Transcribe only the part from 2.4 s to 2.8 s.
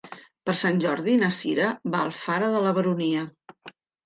de la